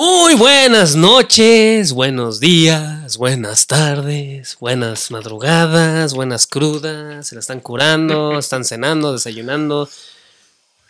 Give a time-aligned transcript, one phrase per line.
[0.00, 8.38] Muy buenas noches, buenos días, buenas tardes, buenas madrugadas, buenas crudas, se la están curando,
[8.38, 9.88] están cenando, desayunando,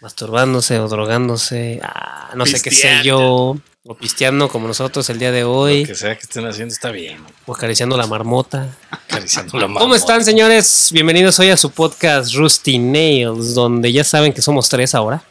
[0.02, 3.56] masturbándose o drogándose, ah, no sé qué sé yo,
[3.86, 6.90] o pisteando como nosotros el día de Lo hoy, que sea que estén haciendo está
[6.90, 7.16] bien.
[7.46, 8.76] o acariciando la marmota.
[8.90, 9.96] Acariciando la ¿Cómo marmota.
[10.00, 10.90] están, señores?
[10.92, 15.22] Bienvenidos hoy a su podcast Rusty Nails, donde ya saben que somos tres ahora.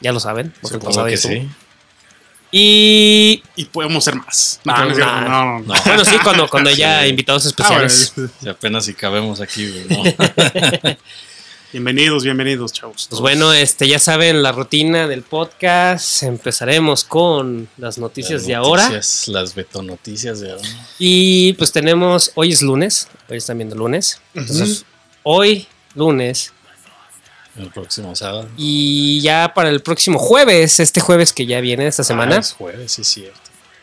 [0.00, 0.52] Ya lo saben.
[0.60, 1.48] porque el pasado que sí.
[2.52, 4.60] Y Y podemos ser más.
[4.64, 4.94] No, no, no.
[4.96, 5.60] no, no.
[5.60, 5.74] No.
[5.84, 7.08] bueno, sí, cuando, cuando haya Sí.
[7.08, 8.30] invitados Ah, bueno, especiales.
[8.40, 9.66] Si apenas si cabemos aquí,
[11.72, 13.06] bienvenidos, bienvenidos, chavos.
[13.10, 16.22] Pues bueno, este, ya saben la rutina del podcast.
[16.22, 18.82] Empezaremos con las noticias Las de ahora.
[18.88, 20.68] noticias, Las betonoticias de ahora.
[20.98, 24.20] Y pues tenemos, hoy es lunes, hoy están viendo lunes.
[24.34, 24.84] Entonces,
[25.22, 26.52] hoy, lunes,
[27.58, 28.48] El próximo sábado.
[28.56, 32.52] y ya para el próximo jueves, este jueves que ya viene esta semana, Ah, es
[32.52, 33.40] jueves, sí, es cierto.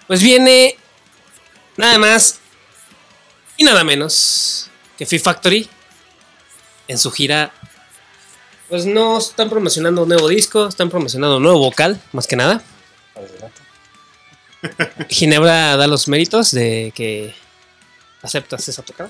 [0.08, 0.76] pues viene
[1.78, 2.40] nada más
[3.58, 5.68] y nada menos que Fee Factory
[6.88, 7.52] en su gira.
[8.70, 12.62] Pues no están promocionando un nuevo disco, están promocionando un nuevo vocal, más que nada.
[15.10, 17.34] Ginebra da los méritos de que
[18.22, 19.10] aceptas esa tocada.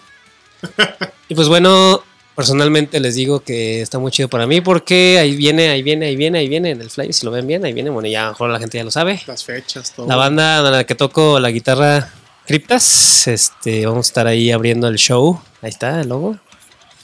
[1.30, 2.04] Y pues bueno,
[2.36, 6.16] personalmente les digo que está muy chido para mí porque ahí viene, ahí viene, ahí
[6.16, 8.26] viene, ahí viene en el flyer, si lo ven bien, ahí viene, bueno, ya a
[8.26, 9.22] lo mejor la gente ya lo sabe.
[9.28, 10.08] Las fechas, todo.
[10.08, 12.10] La banda de la que toco la guitarra
[12.46, 15.42] Criptas, este, vamos a estar ahí abriendo el show.
[15.62, 16.38] Ahí está el logo.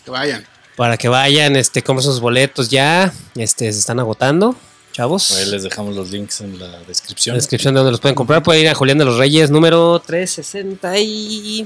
[0.04, 0.46] Que vayan.
[0.76, 4.58] Para que vayan, este, como esos boletos ya, este, se están agotando,
[4.92, 5.32] chavos.
[5.38, 7.36] Ahí les dejamos los links en la descripción.
[7.36, 8.44] La descripción de donde los pueden comprar.
[8.44, 11.66] Pueden ir a Julián de los Reyes, número 360 y...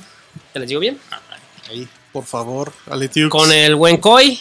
[0.52, 1.00] ¿Te les digo bien?
[1.67, 3.30] Ahí, por favor, Aletiux.
[3.30, 4.39] Con el buen Coy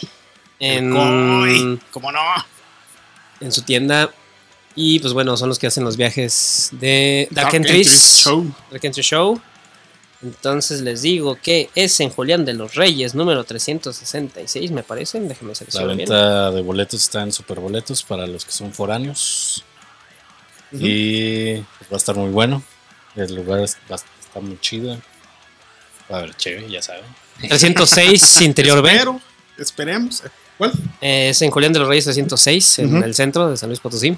[0.59, 2.19] en, Coy, ¿Cómo no?
[3.41, 4.09] en su tienda.
[4.75, 7.87] Y pues bueno, son los que hacen los viajes de Dark, Dark Entries.
[7.87, 8.53] Entries Show.
[8.71, 9.41] Dark Entry Show.
[10.23, 15.19] Entonces les digo que es en Julián de los Reyes, número 366, me parece.
[15.19, 15.97] Déjenme La seleccionar bien.
[16.09, 19.65] venta de boletos está en Superboletos para los que son foráneos.
[20.71, 22.63] Y pues, va a estar muy bueno.
[23.15, 24.97] El lugar es- va a estar muy chido.
[26.09, 27.03] A haber chévere, ya saben.
[27.39, 28.91] 306 Interior B.
[29.57, 30.23] Esperemos.
[30.57, 30.71] ¿Cuál?
[31.01, 34.15] Eh, es en Julián de los Reyes 306, en el centro de San Luis Potosí.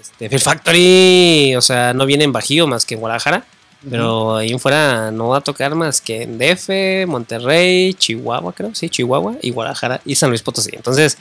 [0.00, 3.44] Este, Fear Factory, o sea, no viene en Bajío más que en Guadalajara.
[3.88, 8.74] Pero ahí en fuera no va a tocar más que en DF, Monterrey, Chihuahua, creo,
[8.74, 10.70] sí, Chihuahua, y Guadalajara y San Luis Potosí.
[10.72, 11.18] Entonces,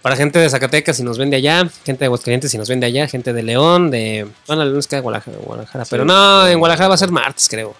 [0.00, 3.06] para gente de Zacatecas, si nos vende allá, gente de Aguascalientes, si nos vende allá,
[3.06, 4.26] gente de León, de.
[4.48, 7.48] Bueno, León es que de Guadalajara, Guadalajara, pero no, en Guadalajara va a ser martes,
[7.48, 7.76] creo.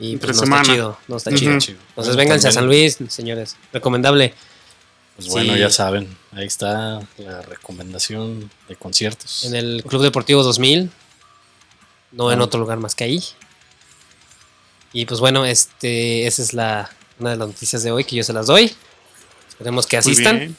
[0.00, 0.62] Y Entre pues no semana.
[0.62, 1.58] está chido, no está chido.
[1.58, 1.78] Chido.
[1.88, 3.56] Entonces, Bueno, vénganse a San Luis, señores.
[3.72, 4.34] Recomendable.
[5.16, 5.60] Pues bueno, Sí.
[5.60, 6.14] ya saben.
[6.32, 9.44] Ahí está la recomendación de conciertos.
[9.44, 10.90] En el Club Deportivo 2000.
[12.12, 12.44] No en Ah.
[12.44, 13.22] otro lugar más que ahí.
[14.92, 18.22] Y pues bueno, este, esa es la, una de las noticias de hoy que yo
[18.24, 18.74] se las doy.
[19.48, 20.56] Esperemos que asistan.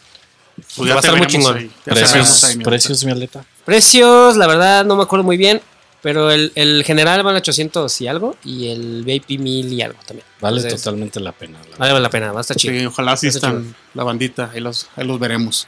[0.56, 1.58] Pues Pues va a estar muy chingón.
[1.58, 1.72] ahí.
[1.86, 3.46] Precios, ahí, mi precios, mi aleta.
[3.66, 5.62] Precios, la verdad no me acuerdo muy bien.
[6.08, 8.38] Pero el, el general vale 800 y algo.
[8.46, 10.26] Y el VIP 1000 y algo también.
[10.40, 11.60] Vale Entonces, totalmente la pena.
[11.70, 12.80] la Vale la pena, va a estar chido.
[12.80, 14.50] Sí, ojalá Está asistan la bandita.
[14.54, 15.68] Ahí los, ahí los veremos.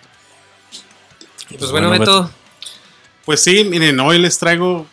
[1.50, 2.32] Y pues bueno, Bueno, Beto,
[3.26, 4.88] Pues sí, miren, hoy les traigo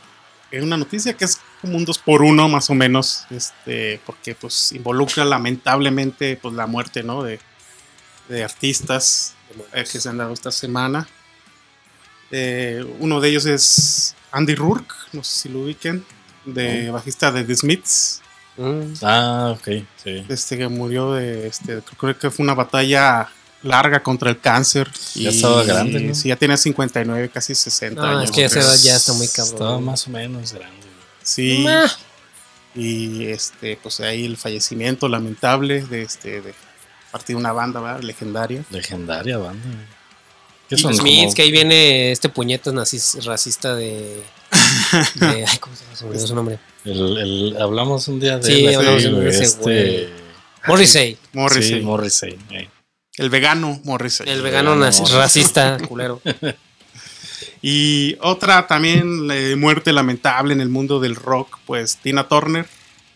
[0.51, 4.35] eh, una noticia que es como un 2 por 1 más o menos, este, porque
[4.35, 7.23] pues involucra lamentablemente pues la muerte, ¿no?
[7.23, 7.39] De,
[8.29, 9.37] de artistas
[9.73, 11.07] eh, que se han dado esta semana.
[12.33, 16.05] Eh, uno de ellos es Andy Rourke, no sé si lo ubiquen,
[16.45, 18.21] de bajista de The Smiths,
[18.57, 19.69] mm, Ah, ok,
[20.03, 20.25] sí.
[20.29, 23.29] este que murió de, este, creo que fue una batalla
[23.63, 24.89] larga contra el cáncer.
[25.15, 26.15] Ya estaba grande, ¿no?
[26.15, 28.25] Sí, ya tenía 59, casi 60 No, años.
[28.25, 29.55] es que a esa edad entonces- ya está muy cabrón.
[29.55, 30.87] Estaba más o menos grande.
[31.23, 31.67] Sí.
[32.75, 36.55] Y este, pues ahí el fallecimiento lamentable de este de
[37.11, 38.03] parte de una banda ¿verdad?
[38.03, 38.65] legendaria.
[38.71, 39.67] Legendaria banda.
[40.69, 40.95] ¿Qué son?
[40.95, 44.23] Smiths, que ahí viene este puñetas nazis, racista de,
[45.15, 45.97] de- Ay, ¿cómo se llama?
[45.97, 46.59] Se me olvidó su nombre?
[46.85, 49.79] el, el- hablamos un día de Sí, él, hablamos sí, un día de ese güey.
[49.79, 50.13] este,
[50.67, 51.19] Morrissey.
[51.33, 51.79] Morrissey.
[51.79, 52.39] Sí, Morrissey.
[52.51, 52.69] eh.
[53.17, 54.29] El vegano Morrissey.
[54.29, 55.19] El vegano vegano nazi- Morrissey.
[55.21, 56.21] racista, culero.
[57.63, 62.67] Y otra también eh, muerte lamentable en el mundo del rock, pues Tina Turner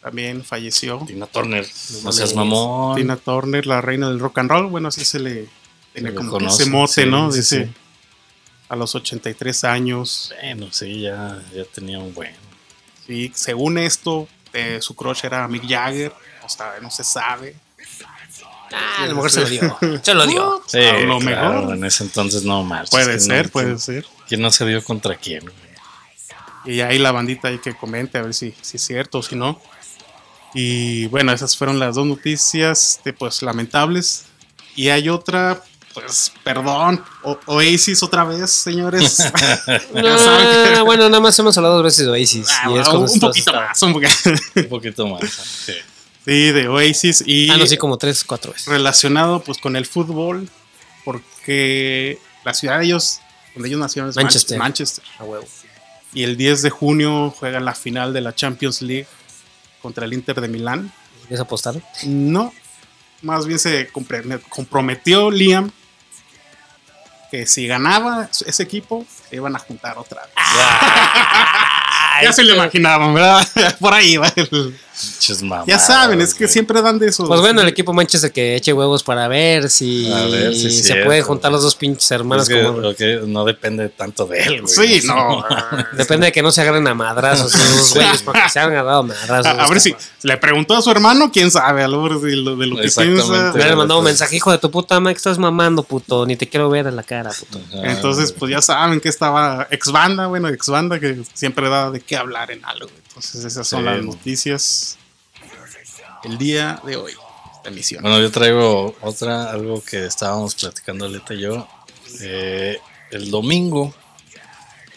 [0.03, 1.05] también falleció.
[1.07, 1.67] Tina Turner.
[2.03, 2.97] No seas mamón.
[2.97, 5.47] Tina Turner, la reina del rock and roll, bueno, así se le
[5.93, 7.31] tiene le como que ese mote, sí, ¿no?
[7.33, 7.73] Dice sí.
[8.69, 10.33] a los 83 años.
[10.43, 12.35] Bueno, sí, ya, ya tenía un buen.
[13.07, 16.13] Sí, según esto, eh, su crush era Mick Jagger,
[16.45, 17.57] o sea, no se sabe.
[18.73, 19.79] Ah, a lo mejor se lo dio.
[20.03, 20.63] Se lo dio.
[20.69, 21.75] Sí, A lo claro, mejor.
[21.77, 22.91] en ese entonces no marches.
[22.91, 24.07] Puede que ser, no- puede ¿quién- ser.
[24.29, 25.43] ¿Quién no se vio contra quién?
[26.65, 29.35] Y ahí la bandita hay que comente a ver si, si es cierto o si
[29.35, 29.61] no.
[30.55, 34.27] Y bueno, esas fueron las dos noticias, pues lamentables.
[34.77, 35.65] Y hay otra,
[36.05, 39.19] pues perdón, O- Oasis otra vez, señores.
[39.95, 42.47] Ya saben que- Ah, bueno, nada más hemos hablado dos veces de Oasis.
[42.51, 44.13] Ah, y bueno, un poquito más, un poquito.
[44.57, 45.31] Un poquito más.
[45.31, 45.73] sí.
[46.25, 48.67] Sí, de Oasis y Ah, no, sí, como tres, cuatro veces.
[48.69, 50.49] relacionado pues con el fútbol,
[51.05, 53.21] porque la ciudad de ellos,
[53.55, 54.59] donde ellos nacieron es Manchester.
[54.59, 55.05] Manchester.
[55.19, 55.47] A huevo.
[56.13, 59.07] Y el 10 de junio juegan la final de la Champions League
[59.81, 60.93] contra el Inter de Milán.
[61.23, 61.75] ¿Quieres apostar?
[62.05, 62.53] No,
[63.23, 65.71] más bien se compre- comprometió Liam
[67.31, 70.31] que si ganaba ese equipo, se iban a juntar otra vez.
[72.23, 73.47] ya se lo imaginaban, ¿verdad?
[73.81, 74.33] Por ahí va.
[74.37, 74.79] el-
[75.67, 76.53] Ya saben, es que güey.
[76.53, 77.27] siempre dan de esos.
[77.29, 80.77] Pues bueno, el equipo Manchester que eche huevos para ver si, A ver si es
[80.79, 81.07] se cierto.
[81.07, 82.49] pueden juntar los dos pinches hermanos.
[82.49, 85.01] Es que, como- lo que no depende tanto de él, güey.
[85.01, 85.45] Sí, no.
[85.97, 89.03] Depende de que no se agarren a madrazos esos güeyes, porque se han agarrado a
[89.03, 89.47] madrazos.
[89.47, 92.37] A, a ver si le preguntó a su hermano, quién sabe, a lo mejor de
[92.37, 93.23] lo, de lo que Exactamente.
[93.53, 93.71] piensa.
[93.71, 96.27] Han mandado un mensaje, hijo de tu puta madre, que estás mamando, puto.
[96.27, 97.61] Ni te quiero ver en la cara, puto.
[97.79, 98.39] Ajá, Entonces, güey.
[98.39, 102.17] pues ya saben que estaba ex banda, bueno, ex banda que siempre da de qué
[102.17, 102.89] hablar en algo.
[103.21, 103.85] Entonces, esas son Sí.
[103.85, 104.97] las noticias
[106.25, 107.13] el día de hoy,
[107.57, 108.03] esta emisión.
[108.03, 111.69] Bueno, yo traigo otra, algo que estábamos platicando Aleta y yo.
[112.23, 112.79] Eh,
[113.11, 113.93] el domingo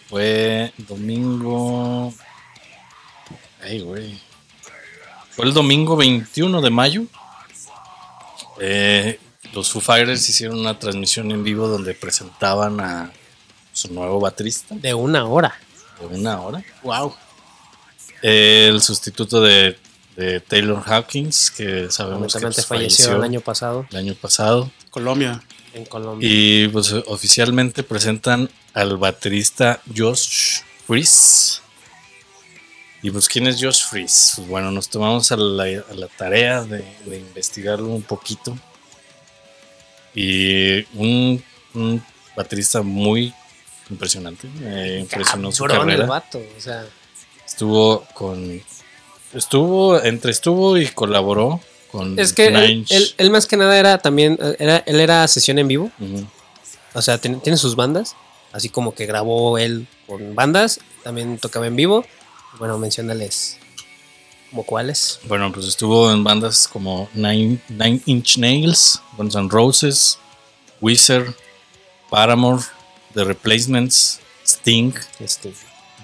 [0.09, 2.13] fue domingo.
[3.61, 4.19] Ay, güey.
[5.31, 7.03] Fue el domingo 21 de mayo.
[8.61, 9.19] Eh,
[9.53, 13.11] los Foo Fighters hicieron una transmisión en vivo donde presentaban a
[13.73, 15.55] su nuevo baterista De una hora.
[15.99, 16.63] de una hora.
[16.83, 17.15] Wow.
[18.23, 19.77] El sustituto de,
[20.15, 24.71] de Taylor Hawkins, que sabemos que Lamentablemente pues, falleció el año pasado el año pasado.
[24.89, 25.43] Colombia.
[25.73, 26.27] en Colombia.
[26.31, 31.61] Y pues oficialmente presentan al baterista Josh Fries.
[33.01, 34.33] Y pues, ¿quién es Josh Fries?
[34.37, 38.57] Pues, bueno, nos tomamos a la, a la tarea de, de investigarlo un poquito.
[40.15, 41.43] Y un,
[41.73, 42.01] un
[42.37, 43.33] baterista muy
[43.89, 44.47] impresionante.
[44.59, 46.07] Me impresionó su Cabrón el carrera.
[46.07, 46.85] vato, o sea,
[47.53, 48.61] Estuvo con.
[49.33, 51.59] Estuvo, entre estuvo y colaboró
[51.91, 52.17] con.
[52.19, 55.59] es que él, Inch- él- él más que nada era también, era, él era sesión
[55.59, 55.91] en vivo,
[56.93, 58.15] o sea, tiene, tiene sus bandas,
[58.51, 62.05] así como que grabó él con bandas, también tocaba en vivo.
[62.59, 63.57] Bueno, menciónales
[64.49, 65.19] como cuáles.
[65.27, 70.17] Bueno, pues estuvo en bandas como Nine, Nine Inch Nails, Guns N' Roses,
[70.81, 71.35] Weezer,
[72.11, 72.63] Paramore,
[73.15, 75.51] The Replacements, Sting, Este,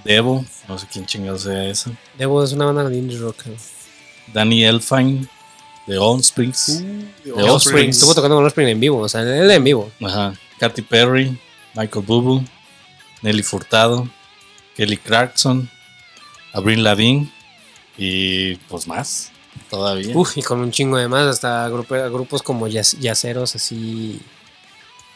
[0.04, 3.38] Devo, no sé quién chingado sea eso, Devo es una banda de indie rock.
[3.44, 3.56] creo.
[4.34, 5.28] Danny Elfine,
[5.88, 6.84] The Offsprings,
[7.24, 7.50] The Offspring.
[7.50, 9.92] Offspring, estuvo tocando con Offspring en vivo, o sea, él en vivo.
[10.04, 11.38] ajá, Katy Perry,
[11.76, 12.46] Michael Bublé,
[13.22, 14.08] Nelly Furtado,
[14.76, 15.70] Kelly Clarkson,
[16.54, 17.32] Avril Lavigne
[17.98, 19.32] y pues más
[19.70, 20.16] todavía.
[20.16, 24.22] Uf, y con un chingo de más, hasta grupo- grupos como yaceros así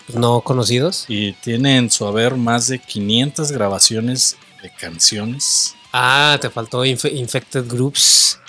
[0.05, 1.05] pues, no conocidos.
[1.07, 5.75] Y tiene en su haber más de 500 grabaciones de canciones.
[5.91, 8.39] Ah, te faltó Inf- Infected Groups.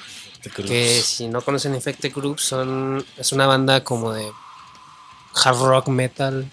[0.66, 4.26] Que si no conocen Infected Groups, son, es una banda como de
[5.42, 6.50] hard rock metal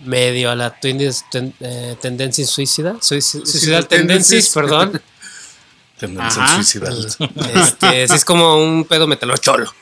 [0.00, 0.98] medio a la Twin
[1.30, 2.94] ten, eh, Tendencies Suicida.
[3.00, 4.54] Suici- Suicidal Tendencies, Tendencies.
[4.54, 5.02] perdón.
[5.98, 6.54] Tendencia Ajá.
[6.56, 7.06] suicidal.
[7.54, 9.72] Este, sí, es como un pedo metalo cholo.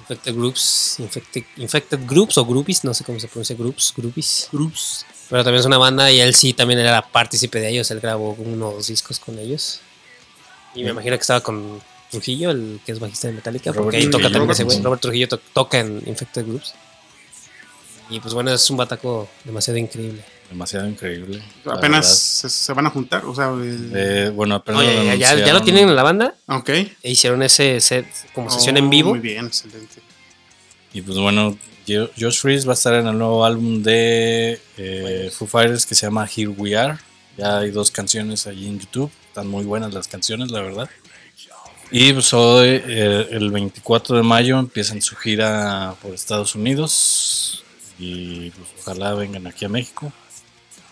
[0.00, 4.48] Infected Groups, Infected, Infected Groups o Groupies, no sé cómo se pronuncia, Groups, Groupies.
[4.52, 5.04] Groups.
[5.30, 8.32] Pero también es una banda y él sí también era partícipe de ellos, él grabó
[8.32, 9.80] unos discos con ellos.
[10.74, 11.80] Y me imagino que estaba con
[12.10, 14.32] Trujillo, el que es bajista de Metallica, Robert porque ahí toca Trujillo.
[14.32, 14.80] también ese güey.
[14.82, 16.74] Robert Trujillo to- toca en Infected Groups.
[18.10, 20.24] Y pues bueno, es un bataco demasiado increíble.
[20.48, 21.42] Demasiado increíble.
[21.66, 25.34] Apenas se, se van a juntar, o sea, el- Eh, bueno, apenas Oye, lo ya,
[25.34, 26.68] ya- lo tienen en la banda ok.
[26.70, 29.10] e hicieron ese set como sesión Oh, en vivo.
[29.10, 30.00] Muy bien, excelente.
[30.94, 31.58] Y pues bueno,
[32.18, 36.06] Josh Freeze va a estar en el nuevo álbum de eh, Foo Fighters que se
[36.06, 36.98] llama Here We Are.
[37.36, 39.10] Ya hay dos canciones allí en YouTube.
[39.28, 40.90] Están muy buenas las canciones, la verdad.
[41.90, 47.64] Y pues hoy, eh, el 24 de mayo, empiezan su gira por Estados Unidos.
[47.98, 50.12] Y pues ojalá vengan aquí a México.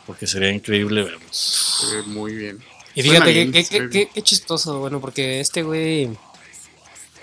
[0.07, 1.85] Porque sería increíble verlos.
[2.07, 2.59] Muy bien.
[2.95, 6.11] Y fíjate qué chistoso, bueno, porque este güey.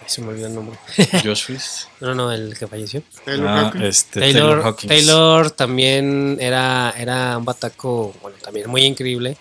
[0.07, 0.77] Se me olvidó el nombre.
[1.23, 1.87] Josh Freeze.
[1.99, 3.01] No, no, el que falleció.
[3.25, 3.83] Taylor Ah, Hawkins.
[3.83, 9.37] este, Taylor, Taylor también era, era un bataco, bueno, también muy increíble.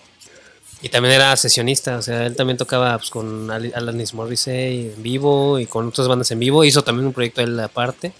[0.81, 5.01] Y también era sesionista, o sea, él también tocaba pues, con Al- Alanis Morrissey en
[5.03, 6.63] vivo y con otras bandas en vivo.
[6.65, 8.11] Hizo también un proyecto él aparte.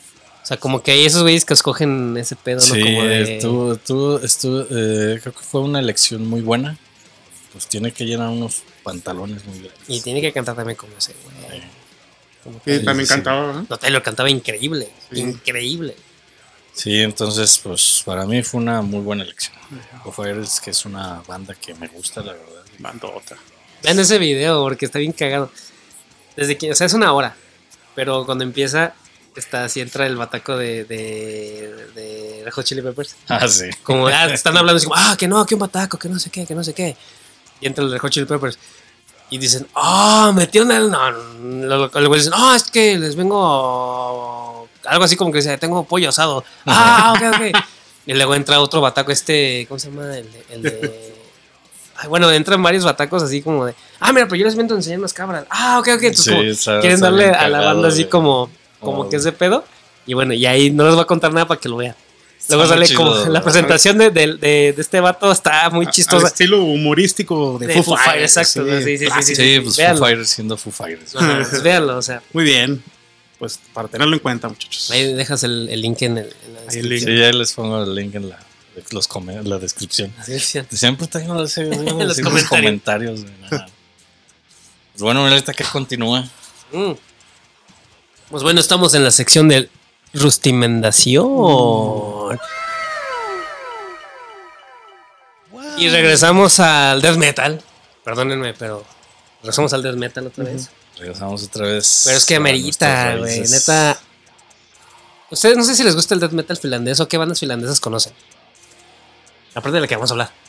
[0.42, 2.74] O sea, como que hay esos güeyes que escogen ese pedo, ¿no?
[2.74, 6.78] Sí, Como de- estuvo, estuvo, estuvo, eh, creo que fue una elección muy buena.
[7.52, 9.80] pues tiene que llenar unos pantalones muy grandes.
[9.88, 11.62] Y tiene que cantar también como ese, güey.
[12.44, 13.14] Como Sí, también sí.
[13.14, 13.66] cantaba, ¿no?
[13.70, 14.92] No, Taylor cantaba increíble.
[15.12, 15.20] Sí.
[15.22, 15.96] Increíble.
[16.74, 19.56] Sí, entonces, pues para mí fue una muy buena elección.
[20.04, 22.64] Foo Fighters, que es una banda que me gusta, la verdad.
[22.80, 23.38] Bandota.
[23.84, 25.52] Vean ese video porque está bien cagado.
[26.36, 27.36] Desde que, o sea, es una hora.
[27.96, 28.96] Pero cuando empieza,
[29.36, 33.16] está así entra el bataco de, de, de Red Hot Chili Peppers.
[33.28, 33.70] Ah, sí.
[33.84, 36.32] Como ah, están hablando así como, ah, que no, que un bataco, que no sé
[36.32, 36.96] qué, que no sé qué.
[37.62, 38.58] Y entra el Hot Chili Peppers.
[39.34, 40.92] Y dicen, ah, metieron el.
[40.92, 44.68] No, lo- lo- luego dicen, no, es que les vengo.
[44.86, 46.44] Algo así como que dice, tengo pollo asado.
[46.68, 47.64] Ah, ok, ok.
[48.06, 49.66] Y luego entra otro bataco, este.
[49.70, 50.16] ¿Cómo se llama?
[50.18, 50.46] El de.
[50.52, 51.14] el de-
[51.96, 53.74] Ay, bueno, entran varios batacos así como de.
[54.00, 55.46] Ah, mira, pero yo les a enseñar unas cabras.
[55.50, 56.04] Ah, ok, ok.
[56.04, 58.50] Entonces, Sí, como está- quieren darle a la banda así como,
[58.82, 59.10] como Oh.
[59.10, 59.64] que es de pedo.
[60.06, 61.96] Y bueno, y ahí no les voy a contar nada para que lo vean.
[62.50, 66.28] Luego sale como la presentación de, de- de- de este vato está muy Al chistosa.
[66.28, 68.38] estilo humorístico de, De Foo Foo Fighters.
[68.38, 69.98] Exacto, sí, sí, sí, Sí, pues Véanlo.
[70.00, 71.16] Foo Fighters siendo Foo Fighters.
[71.16, 72.84] Ajá, pues véanlo, o sea, Muy bien.
[73.40, 74.92] Pues para tenerlo en cuenta, muchachos.
[74.92, 76.92] ahí dejas el, el link en, el, en la Ahí el link.
[77.06, 77.18] descripción.
[77.18, 78.40] Sí, ahí les pongo el link en la,
[78.92, 80.14] los come- la descripción.
[80.18, 80.68] La descripción.
[80.72, 82.50] Siempre tengo ese- En los los comentarios.
[82.50, 83.26] comentarios.
[83.50, 86.22] Pues bueno, mira, ahorita que continúa.
[86.72, 86.92] Mm.
[88.30, 89.70] Pues bueno, estamos en la sección de
[90.14, 92.40] rustimendación.
[95.78, 97.62] Y regresamos al death metal.
[98.04, 98.86] Perdónenme, pero
[99.42, 100.70] regresamos al death metal otra vez.
[100.98, 102.04] Regresamos otra vez.
[102.06, 103.42] Pero es que amerita, güey.
[103.42, 104.00] Neta.
[105.32, 108.14] Ustedes no sé si les gusta el death metal finlandés o qué bandas finlandesas conocen.
[109.56, 110.43] Aparte de la que vamos a hablar.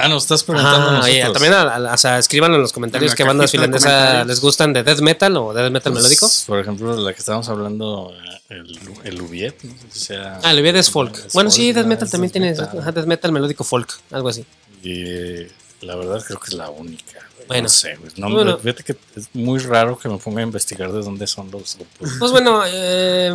[0.00, 0.88] Ah, nos estás preguntando.
[0.90, 1.32] Ajá, a oye, nosotros.
[1.42, 4.72] también a- a- o sea, escriban en los comentarios En qué bandas finlandesas les gustan
[4.72, 6.30] de death metal o death metal Pues, melódico.
[6.46, 8.12] Por ejemplo, la que estábamos hablando,
[8.48, 9.60] eh, el, el Ubiet.
[9.64, 10.38] No sé si sea.
[10.44, 11.16] Ah, el Viet es folk.
[11.26, 12.70] es Bueno, sí, death metal Es también tiene metal.
[12.80, 14.44] ajá, death metal melódico folk, algo así.
[14.84, 15.46] Y
[15.84, 17.18] la verdad creo que es la única.
[17.48, 17.62] Bueno.
[17.64, 18.12] No sé, güey.
[18.18, 18.58] No, Bueno.
[18.58, 22.10] Fíjate que es muy raro que me ponga a investigar de dónde son los grupos.
[22.20, 23.34] Pues bueno, eh.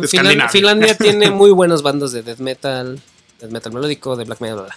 [0.50, 3.00] Finlandia tiene muy buenas bandas de death metal,
[3.40, 4.56] death metal melódico, de black metal.
[4.56, 4.76] bla, bla.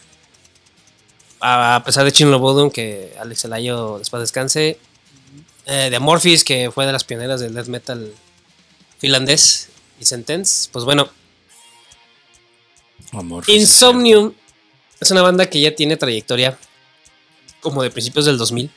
[1.39, 4.79] A, pesar de Chinlo Bodum, que Alex Elayo después descanse,
[5.65, 8.13] eh, de Amorphis, que fue de las pioneras del death metal
[8.97, 11.09] finlandés, y Sentence, pues bueno,
[13.11, 13.43] Amor.
[13.47, 14.33] Insomnium
[14.99, 16.57] es una banda que ya tiene trayectoria
[17.61, 18.69] como de principios del 2000.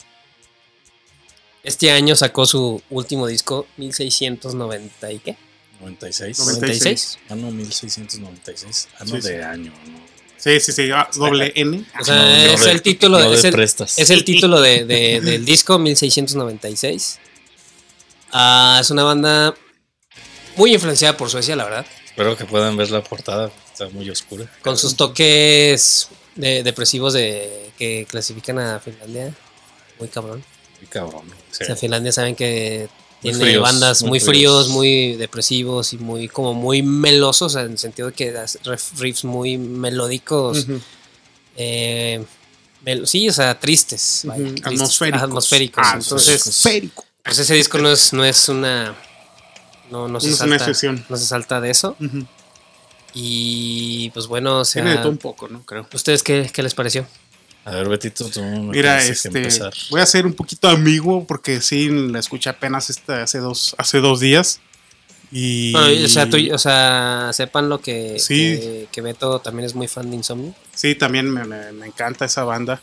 [1.62, 5.36] Este año sacó su último disco, 1690 y qué?
[5.80, 6.38] 96.
[6.38, 7.18] 96.
[7.28, 8.88] Año 1696.
[8.98, 9.28] Año Sí, sí.
[9.28, 10.09] de año, ¿no?
[10.40, 10.90] Sí, sí, sí.
[10.90, 11.84] ah, doble N.
[12.00, 15.44] O sea, No, es el título, no es, el, es el título de, de- del
[15.44, 17.18] disco 1696.
[18.32, 19.54] Ah, es una banda
[20.56, 21.86] muy influenciada por Suecia, la verdad.
[22.06, 23.50] Espero que puedan ver la portada.
[23.72, 24.46] Está muy oscura.
[24.62, 29.34] Con sus toques de- depresivos de, que clasifican a Finlandia.
[29.98, 30.42] Muy cabrón.
[30.80, 31.22] Muy cabrón.
[31.50, 31.64] sí.
[31.64, 32.88] O sea, Finlandia saben que
[33.22, 34.64] tiene fríos, bandas muy muy, fríos.
[34.64, 38.58] fríos, muy depresivos y muy como muy melosos, en el sentido de que das
[38.98, 40.66] riffs muy melódicos.
[41.56, 42.24] Eh,
[42.84, 44.22] mel- sí, o sea, tristes.
[44.24, 45.22] vaya, Ujú, tristes, atmosféricos.
[45.22, 45.84] atmosféricos.
[45.86, 47.04] Ah, Entonces, atmosférico.
[47.24, 48.94] pues ese disco no es, no es una.
[49.90, 50.64] No, no se No es una salta.
[50.70, 51.04] excepción.
[51.08, 51.96] No se salta de eso.
[53.12, 54.82] Y pues bueno, o sea.
[54.82, 55.64] Tiene de todo un poco, ¿no?
[55.66, 55.86] Creo.
[55.92, 57.06] ¿Ustedes qué, qué les pareció?
[57.64, 59.72] A ver, Betito, tú me Mira, que este, empezar.
[59.90, 63.98] voy a ser un poquito amigo porque sí la escuché apenas esta, hace dos hace
[63.98, 64.60] dos días
[65.30, 68.34] y Bueno, o sea, tú, o sea, sepan lo que, Sí.
[68.36, 70.54] que, que Beto también es muy fan de Insomnio.
[70.74, 72.80] sí también me, me- me encanta esa banda,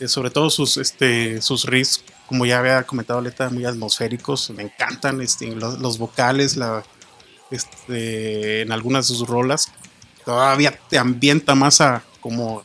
[0.00, 4.62] Eh, sobre todo sus este sus riffs como ya había comentado ahorita muy atmosféricos, me
[4.62, 6.82] encantan este, los, los vocales, la
[7.50, 9.68] este en algunas de sus rolas
[10.24, 12.62] todavía te ambienta más a como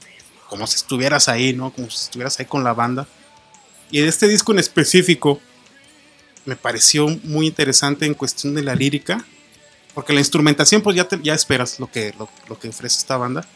[0.49, 1.71] como si estuvieras ahí, ¿no?
[1.73, 3.07] Como si estuvieras ahí con la banda.
[3.91, 5.39] Y de este disco en específico
[6.45, 9.25] me pareció muy interesante en cuestión de la lírica,
[9.93, 13.17] porque la instrumentación pues ya, te- ya esperas lo que, lo, lo que ofrece esta
[13.17, 13.47] banda.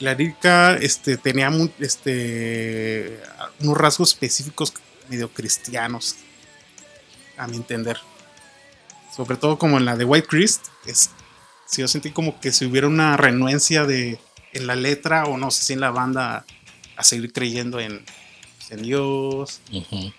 [0.00, 3.20] La lírica este, tenía este,
[3.60, 4.72] unos rasgos específicos
[5.08, 6.16] medio cristianos,
[7.36, 7.98] a mi entender.
[9.14, 11.10] Sobre todo como en la de White Christ, es,
[11.66, 14.18] sí, yo sentí como que si hubiera una renuencia de,
[14.54, 16.44] en la letra o no sé si en la banda
[16.96, 18.04] a seguir creyendo en,
[18.70, 20.14] en Dios, en,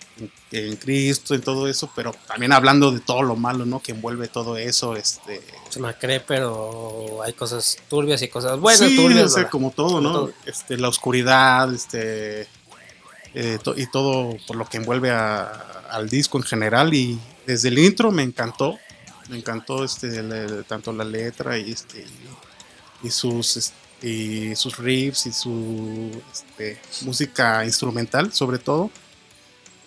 [0.52, 3.80] en Cristo, en todo eso, pero también hablando de todo lo malo, ¿no?
[3.82, 5.42] Que envuelve todo eso, este...
[5.70, 9.24] Se me cree, pero hay cosas turbias y cosas buenas, sí, turbias.
[9.24, 9.50] o sea, ¿verdad?
[9.50, 10.12] como todo, Como ¿no?
[10.12, 10.32] todo.
[10.46, 12.46] Este, la oscuridad, este...
[13.34, 17.68] eh, to- y todo por lo que envuelve a- al disco en general y desde
[17.68, 18.76] el intro me encantó
[19.28, 20.22] me encantó este
[20.64, 22.04] tanto la letra y este
[23.02, 23.72] y sus es-
[24.02, 28.90] y sus riffs y su este, música instrumental sobre todo.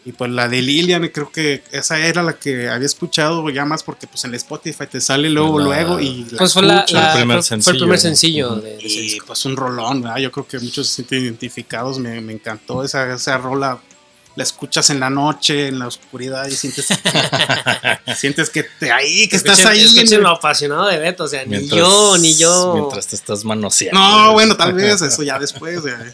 [0.06, 3.84] Y pues la de Lilian, creo que esa era la que había escuchado ya más
[3.84, 6.80] porque pues en el Spotify te sale luego, La- luego y la Pues fue, la,
[6.88, 10.18] el primer fue- fue el primer sencillo, de, Y pues un rolón, ¿verdad?
[10.18, 12.00] Yo creo que muchos se sienten identificados.
[12.00, 13.80] Me, me encantó esa, esa rola.
[14.39, 16.88] La escuchas en la noche, en la oscuridad y sientes,
[18.17, 19.79] sientes que te ahí, que estás Escuchen- ahí.
[19.81, 22.74] en escuchen el- lo apasionado de Beto, o sea, ni yo, ni yo.
[22.75, 24.00] Mientras te estás manoseando.
[24.00, 25.79] No, bueno, tal vez eso ya después.
[25.86, 26.13] eh.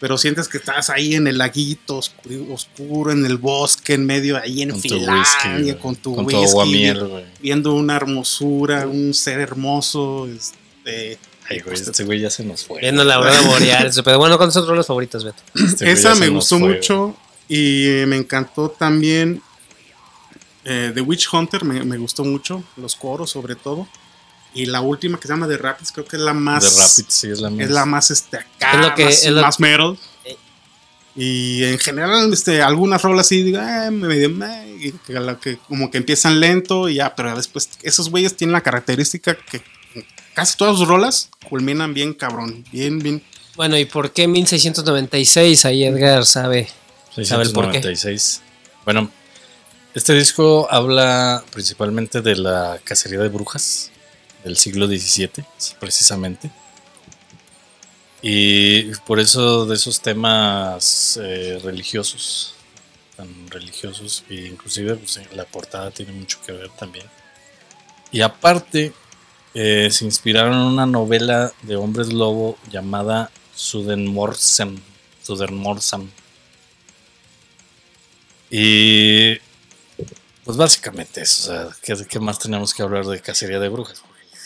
[0.00, 4.36] Pero sientes que estás ahí en el laguito oscuro, oscuro, en el bosque, en medio,
[4.36, 5.22] ahí en Con tu Finlandia,
[5.64, 5.80] whisky.
[5.80, 7.04] con tu con whisky,
[7.40, 10.26] viendo una hermosura, un ser hermoso.
[10.26, 12.80] Este, Ay, güey, pues, este güey ya se nos fue.
[12.80, 13.86] Viendo la aurora boreal.
[13.88, 15.42] eso, Pero bueno, ¿cuáles son tus rolas favoritos, Beto?
[15.54, 17.16] Este Esa me gustó fue, mucho
[17.54, 19.42] y eh, me encantó también
[20.64, 23.86] eh, The Witch Hunter, me, me gustó mucho, los coros sobre todo.
[24.54, 26.62] Y la última que se llama The Rapids, creo que es la más...
[26.74, 27.60] The Rapid, sí, es la más.
[27.60, 29.98] Es la más este, acá, Es lo que- más, es lo- más metal.
[30.24, 30.36] Eh.
[31.16, 35.58] Y en general, este, algunas rolas así, digo, "Ah, medio meh", y que, la que
[35.68, 39.62] como que empiezan lento y ya, pero después esos güeyes tienen la característica que
[40.34, 43.22] casi todas sus rolas culminan bien cabrón, bien, bien.
[43.56, 45.64] Bueno, ¿y por qué 1696?
[45.66, 46.68] Ahí Edgar sabe.
[47.24, 47.82] ¿Sabe el por qué?
[47.82, 48.42] 696.
[48.84, 49.10] Bueno,
[49.94, 53.90] este disco habla principalmente de la cacería de brujas
[54.42, 55.44] del siglo XVII,
[55.78, 56.50] precisamente.
[58.22, 62.54] Y por eso de esos temas eh, religiosos,
[63.16, 67.06] tan religiosos, e inclusive pues, la portada tiene mucho que ver también.
[68.10, 68.92] Y aparte,
[69.54, 74.80] eh, se inspiraron en una novela de hombres lobo llamada Sudenmorsam.
[75.22, 76.08] Sudenmorsam.
[78.54, 79.38] Y
[80.44, 84.02] pues básicamente eso, o sea, ¿qué, qué más tenemos que hablar de cacería de brujas?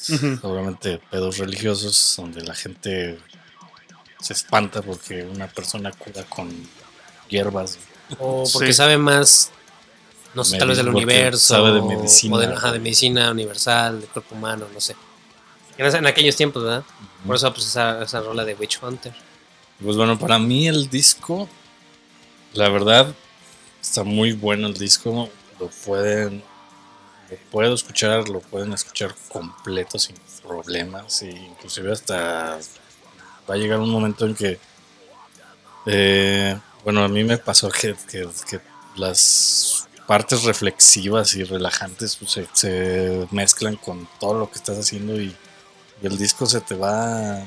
[0.08, 0.38] Ujú.
[0.42, 3.18] Obviamente pedos religiosos donde la gente
[4.20, 6.48] se espanta porque una persona cura con
[7.28, 7.78] hierbas.
[8.20, 8.74] O porque Sí.
[8.74, 9.50] sabe más,
[10.34, 11.54] no sé, tal vez del universo.
[11.54, 12.36] sabe de medicina.
[12.36, 14.94] O de, ajá, de medicina universal, del cuerpo humano, no sé.
[15.78, 16.84] En aquellos tiempos, ¿verdad?
[17.26, 19.12] Por eso, pues, esa, esa rola de Witch Hunter.
[19.82, 21.48] Pues bueno, para mí el disco,
[22.54, 23.12] la verdad,
[23.86, 25.30] está muy bueno el disco.
[25.60, 26.42] Lo pueden,
[27.30, 31.22] lo puedo escuchar, lo pueden escuchar completo sin problemas.
[31.22, 32.58] E inclusive hasta
[33.48, 34.58] va a llegar un momento en que,
[35.86, 38.60] eh, bueno, a mí me pasó que, que-
[38.96, 45.34] las partes reflexivas y relajantes pues, se, mezclan con todo lo que estás haciendo y,
[46.02, 47.42] el disco se te va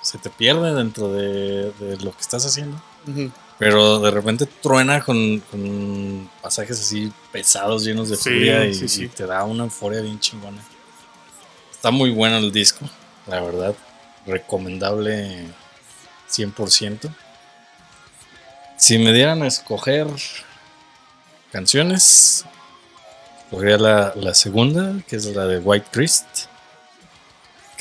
[0.00, 1.70] se te pierde dentro de,
[2.02, 2.80] lo que estás haciendo.
[3.06, 3.30] Ujú.
[3.62, 8.88] Pero de repente truena con, con pasajes así pesados, llenos de Sí, furia y, sí,
[8.88, 9.04] sí.
[9.04, 10.60] y te da una euforia bien chingona.
[11.70, 12.84] Está muy bueno el disco,
[13.28, 13.74] la verdad.
[14.26, 15.46] Recomendable
[16.28, 17.14] 100%.
[18.76, 20.08] Si me dieran a escoger
[21.52, 22.44] canciones,
[23.44, 26.26] escogería la, la segunda, que es la de White Priest.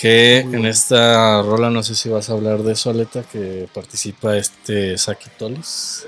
[0.01, 0.67] Que en bueno.
[0.67, 5.29] esta rola, no sé si vas a hablar de eso, Aleta, que participa este Saki
[5.37, 6.07] Tolis,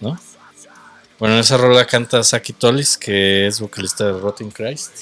[0.00, 0.18] ¿no?
[1.18, 4.96] Bueno, en esa rola canta Saki Tolis, que es vocalista de Rotten Christ.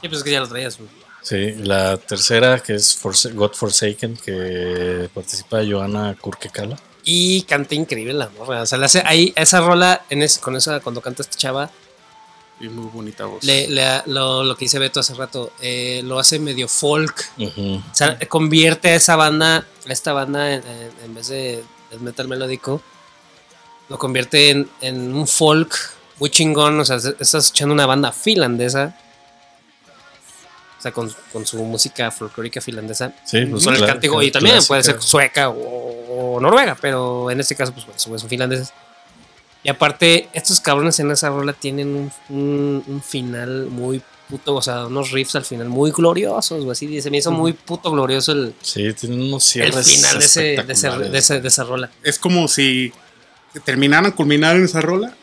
[0.00, 0.76] Sí, pues es que ya lo traías.
[0.76, 0.90] güey.
[1.22, 2.98] Sí, la tercera, que es
[3.32, 6.76] God Forsaken, que participa Johanna Kurkekala.
[7.04, 8.62] Y canta increíble la morra.
[8.62, 11.70] O sea, le hace ahí, esa rola, en con esa, cuando canta esta chava,
[12.62, 13.42] Y muy bonita voz.
[13.44, 17.28] le, le- lo, lo que dice Beto hace rato, eh, lo hace medio folk.
[17.90, 21.64] O sea, convierte a esa banda, a esta banda, en, en- en vez de
[22.00, 22.80] metal melódico,
[23.88, 25.74] lo convierte en, en un folk
[26.20, 26.78] muy chingón.
[26.80, 28.96] O sea, se- estás escuchando una banda finlandesa.
[30.78, 33.12] O sea, con, con su música folclórica finlandesa.
[33.24, 34.20] Sí, pues con el cántico.
[34.22, 38.28] Y también puede ser sueca o, o noruega, pero en este caso, pues bueno, son
[38.28, 38.72] finlandeses.
[39.64, 44.62] Y aparte, estos cabrones en esa rola tienen un, un- un final muy puto, o
[44.62, 47.00] sea, unos riffs al final muy gloriosos, o así.
[47.02, 50.40] Se me hizo muy puto glorioso el, Sí, tiene unos el cierres final de, ese,
[50.40, 51.12] de, ese- espectaculares.
[51.12, 51.90] de ese- de esa rola.
[52.02, 52.92] Es como si
[53.64, 55.14] terminaran, culminaran esa rola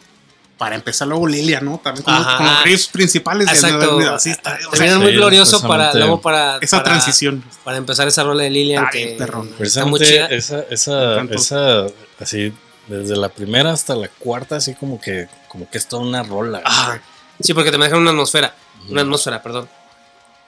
[0.57, 1.79] para empezar luego Lilia, ¿no?
[1.83, 2.37] También con, los- Ajá.
[2.37, 3.47] con los riffs principales.
[3.47, 3.97] de- Exacto.
[3.97, 7.43] de- así está, o sea, Terminan muy glorioso para luego para, esa para- transición.
[7.63, 9.49] para empezar esa rola de Lilian Está que bien, perrón.
[9.59, 10.27] está muy Precisamente chida.
[10.27, 11.85] esa, esa, esa,
[12.19, 12.53] así,
[12.89, 16.61] desde la primera hasta la cuarta, así como que, como que es toda una rola.
[16.65, 17.01] Ajá.
[17.39, 18.53] Sí, porque te manejan una atmósfera,
[18.89, 19.69] una atmósfera, perdón.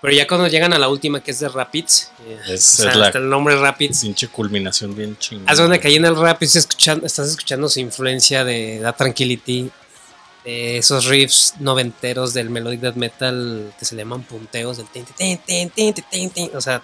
[0.01, 2.91] Pero ya cuando llegan a la última que es de Rapids, eh, Es- o sea,
[2.91, 5.51] es la- hasta el nombre Rapids, Pinche culminación bien chingona.
[5.51, 8.79] Haz de cuenta que ahí en el rap estás escuchando, estás escuchando su influencia de
[8.79, 9.69] Da Tranquility,
[10.43, 15.05] de esos riffs noventeros del melodic death metal que se le llaman punteos, del tin,
[15.05, 16.51] tin, tin, tin, tin, tin, tin.
[16.55, 16.81] O sea.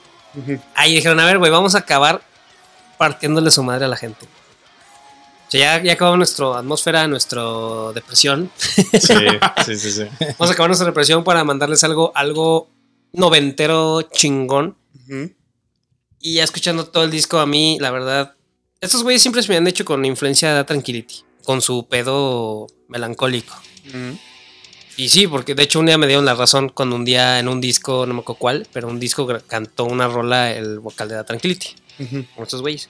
[0.76, 2.22] Ahí dijeron, a ver, güey, vamos a acabar
[3.00, 4.28] partiéndole su madre a la gente.
[5.48, 7.44] O sea, ya, ya acabó nuestra atmósfera, nuestra
[7.94, 8.52] depresión.
[9.00, 9.14] Sí,
[9.66, 9.92] sí, sí.
[9.92, 10.04] sí.
[10.38, 12.70] Vamos a acabar nuestra depresión para mandarles algo, algo
[13.14, 14.76] noventero chingón.
[14.94, 15.32] Ujú.
[16.20, 18.36] Y ya escuchando todo el disco, a mí, la verdad,
[18.82, 23.56] estos güeyes siempre se me han hecho con influencia de Tranquility, con su pedo melancólico.
[24.98, 27.48] Y sí, porque de hecho un día me dieron la razón cuando un día en
[27.48, 31.16] un disco, no me acuerdo cuál, pero un disco cantó una rola el vocal de
[31.16, 31.70] Da Tranquility,
[32.36, 32.90] con estos güeyes.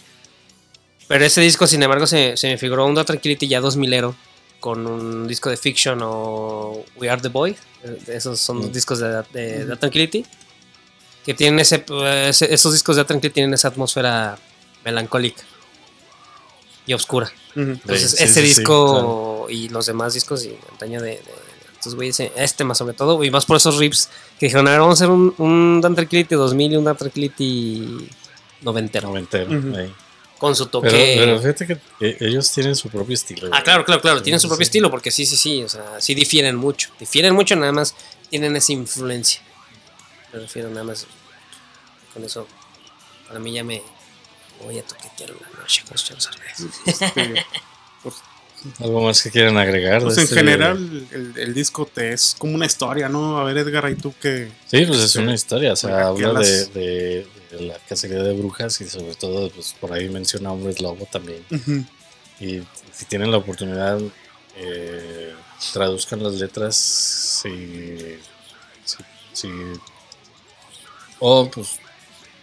[1.08, 4.14] Pero ese disco, sin embargo, se, se me figuró un Da Tranquility ya 2000ero,
[4.60, 7.56] con un disco de Fiction o We Are the Boy.
[7.84, 8.72] eh, Esos son los Mm.
[8.74, 10.26] discos de, de Da Tranquility.
[11.26, 11.84] Que tienen ese,
[12.28, 14.38] ese- Esos discos de Da Tranquility tienen esa atmósfera
[14.86, 15.44] melancólica
[16.86, 17.32] y oscura.
[17.56, 21.22] Entonces, Sí, sí, disco y los demás discos y antaño de, de-
[21.74, 24.72] estos güeyes, eh, este más sobre todo, y más por esos riffs que dijeron, a
[24.72, 28.10] ver, vamos a hacer un, un Dan Tranquility 2000 y un Dan Tranquility
[28.62, 29.52] noventero, Noventero.
[29.78, 29.94] Ahí.
[30.38, 30.90] Con su toque.
[30.90, 31.74] Pero, pero fíjate que
[32.06, 33.50] eh, ellos tienen su propio estilo.
[33.52, 34.70] ah, claro, claro, claro, tienen su propio sí.
[34.70, 37.96] estilo, porque sí, sí, sí, o sea, sí difieren mucho, difieren mucho, nada más
[38.30, 39.42] tienen esa influencia.
[40.34, 41.08] Me refiero nada más
[42.14, 42.48] con eso.
[43.28, 43.82] Para mí ya me
[44.64, 45.98] voy a toquetear una noche con.
[46.86, 47.46] Este,
[48.80, 50.02] Algo más que quieran agregar.
[50.02, 53.38] pues en este- general, el, el disco te es como una historia, ¿no?
[53.40, 54.50] A ver, Edgar, ¿y tú qué?
[54.66, 55.74] Sí, pues es una historia.
[55.74, 59.50] O sea, ¿a qué habla de, de- de la cacería de brujas y sobre todo,
[59.52, 61.46] pues por ahí menciona hombres lobo también.
[62.40, 62.62] Y
[62.94, 64.00] si tienen la oportunidad,
[64.58, 65.34] eh,
[65.72, 66.76] traduzcan las letras.
[66.76, 68.18] Si,
[68.84, 68.98] si,
[69.34, 69.50] si-
[71.20, 71.80] o pues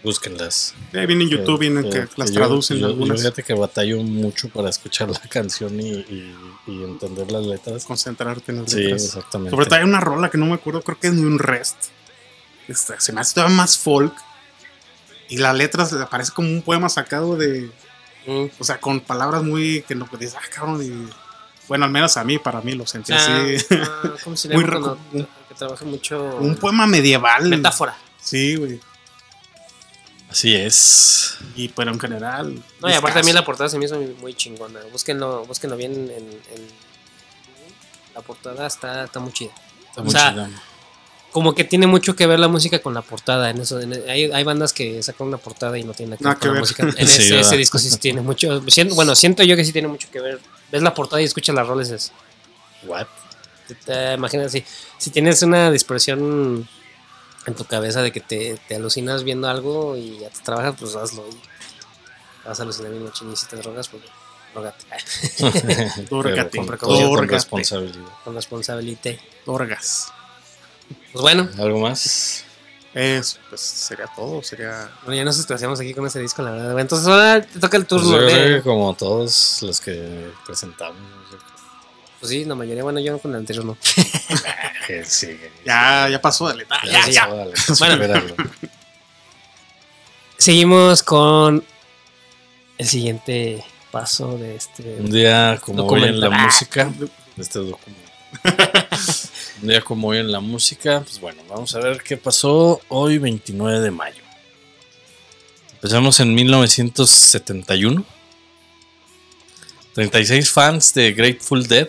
[0.04, 0.74] búsquenlas.
[0.92, 3.16] Eh, viene en YouTube, Eh, vienen eh, que las yo- traducen yo, algunas.
[3.18, 6.36] Yo fíjate que batallo mucho para escuchar la canción y, y-
[6.66, 7.84] y entender las letras.
[7.84, 9.04] concentrarte en las Sí, letras.
[9.04, 9.50] exactamente.
[9.50, 11.76] Sobre todo hay una rola que no me acuerdo, creo que es de un rest.
[12.68, 14.14] Este, se me hace todavía más folk.
[15.28, 17.70] Y la letra se- parece como un poema sacado de.
[18.26, 18.46] Mm.
[18.58, 19.82] O sea, con palabras muy.
[19.88, 20.82] que no dices, ah, cabrón.
[20.82, 21.10] y-
[21.66, 23.66] bueno, al menos a mí, para mí lo sentí Ah, así.
[23.82, 26.36] ah, ¿Cómo se Muy llama reco- que trabaja mucho?
[26.36, 27.48] un poema medieval.
[27.48, 27.96] Metáfora.
[28.20, 28.80] Sí, güey.
[30.34, 31.36] Así es.
[31.54, 32.60] Y pero en general.
[32.82, 34.80] No, y aparte a mí la portada se me hizo muy, muy chingona.
[34.90, 36.68] Búsquenlo, búsquenlo bien en, en-
[38.16, 39.52] La portada está, está muy chida.
[39.90, 40.50] Está O muy sea, chida.
[41.30, 43.50] Como que tiene mucho que ver la música con la portada.
[43.50, 46.48] En eso, en- hay, hay bandas que sacan una portada y no tienen nada que
[46.48, 46.60] ver que con la ver.
[46.60, 46.82] música.
[47.00, 48.60] En Sí, ese, disco sí tiene mucho.
[48.68, 50.40] siento- bueno, siento yo que sí tiene mucho que ver.
[50.72, 51.90] Ves la portada y escuchas las roles.
[51.90, 52.10] Es,
[52.88, 53.06] What?
[53.68, 54.64] te, te imaginas si,
[54.98, 56.68] si tienes una dispersión
[57.46, 60.96] en tu cabeza de que te, te alucinas viendo algo y ya te trabajas, pues
[60.96, 61.24] hazlo.
[61.28, 63.32] Y vas a alucinar bien machín.
[63.32, 64.02] Y si te drogas, pues
[64.54, 64.84] drogate.
[66.10, 68.04] Pero con, responsabilidad.
[68.24, 69.16] con responsabilidad.
[69.44, 70.12] Dorgas.
[71.12, 72.44] Pues bueno, ¿Algo más?
[72.94, 74.42] Es, pues sería todo.
[74.42, 74.90] Sería.
[75.02, 76.78] bueno, ya nos estresamos aquí con ese disco, la verdad.
[76.78, 78.56] Entonces ahora te toca el Pues turno yo creo de.
[78.56, 80.96] que como todos los que presentamos.
[82.24, 83.76] Pues sí, la mayoría, bueno, yo con el anterior no.
[85.04, 85.38] sí.
[85.62, 86.64] Ya, ya pasó, dale.
[86.70, 87.26] Ah, ya, sí, ya.
[87.26, 87.52] dale,
[87.98, 88.34] Bueno.
[90.38, 91.62] Seguimos con
[92.78, 94.96] el siguiente paso de este.
[95.00, 96.86] Un día como hoy en la música.
[96.86, 98.10] de Este documento.
[99.60, 101.02] Un día como hoy en la música.
[101.02, 104.22] Pues bueno, vamos a ver qué pasó hoy, 29 de mayo.
[105.74, 108.02] Empezamos en 1971.
[109.94, 111.88] 36 fans de Grateful Dead.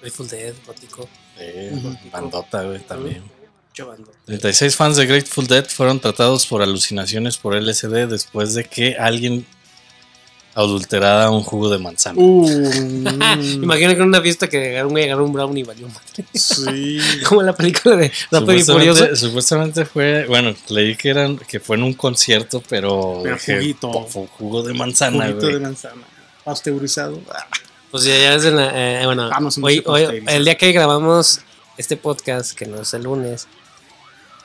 [0.00, 1.72] Grateful Dead, gótico, Eh,
[2.12, 3.22] bandota, güey, también.
[3.74, 4.12] chavando.
[4.26, 9.44] 36 fans de Grateful Dead fueron tratados por alucinaciones por LSD después de que alguien
[10.54, 12.18] adulterara un jugo de manzana.
[12.20, 12.46] Uh,
[13.62, 16.26] Imagina que en una fiesta que güey agarró un brownie y valió madre.
[16.34, 16.98] sí.
[17.26, 19.16] Como en la película de Rápido y Furioso.
[19.16, 24.06] Supuestamente, fue, bueno, leí que eran que fue en un concierto, pero, Pero juguito.
[24.06, 26.02] fue jugo de manzana, Juguito de manzana.
[26.44, 27.20] Pasteurizado.
[27.30, 27.46] Ah,
[27.90, 30.72] Pues ya, ya es en la, eh, bueno, Ah, no, hoy, hoy- el día que
[30.72, 31.40] grabamos
[31.76, 33.46] este podcast, que no es el lunes,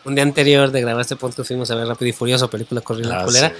[0.05, 3.21] un día anterior de grabar este podcast fuimos a ver Rápido y Furioso, película corrida
[3.21, 3.53] Ah, culera.